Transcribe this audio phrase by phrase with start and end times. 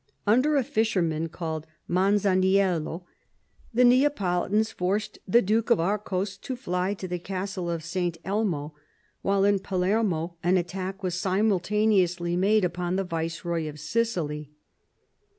[0.25, 3.03] Under a fisherman called Masaniello
[3.71, 8.17] the Neapolitans forced the Duke of Arcos to fly to the castle of St.
[8.25, 8.73] Elmo,
[9.21, 14.49] while in Palermo an attack was simul taneously made upon the viceroy of Sicily.